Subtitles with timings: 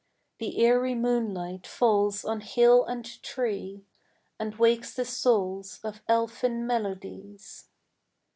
[0.39, 3.85] The eerie moonlight falls on hill and tree,
[4.39, 7.69] And wakes the souls of elfin melodies.